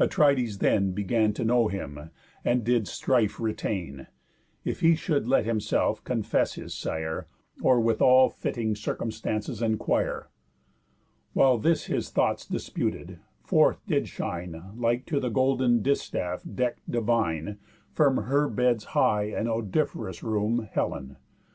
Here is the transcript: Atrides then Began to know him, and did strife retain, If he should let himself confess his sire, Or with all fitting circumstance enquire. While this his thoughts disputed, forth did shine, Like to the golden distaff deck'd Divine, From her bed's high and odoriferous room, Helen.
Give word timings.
Atrides 0.00 0.60
then 0.60 0.92
Began 0.92 1.34
to 1.34 1.44
know 1.44 1.68
him, 1.68 2.08
and 2.42 2.64
did 2.64 2.88
strife 2.88 3.38
retain, 3.38 4.06
If 4.64 4.80
he 4.80 4.94
should 4.96 5.28
let 5.28 5.44
himself 5.44 6.02
confess 6.04 6.54
his 6.54 6.72
sire, 6.72 7.26
Or 7.60 7.78
with 7.78 8.00
all 8.00 8.30
fitting 8.30 8.76
circumstance 8.76 9.60
enquire. 9.60 10.30
While 11.34 11.58
this 11.58 11.84
his 11.84 12.08
thoughts 12.08 12.46
disputed, 12.46 13.18
forth 13.42 13.84
did 13.86 14.08
shine, 14.08 14.72
Like 14.74 15.04
to 15.04 15.20
the 15.20 15.28
golden 15.28 15.82
distaff 15.82 16.40
deck'd 16.50 16.80
Divine, 16.90 17.58
From 17.92 18.16
her 18.16 18.48
bed's 18.48 18.84
high 18.84 19.24
and 19.24 19.50
odoriferous 19.50 20.22
room, 20.22 20.66
Helen. 20.72 21.18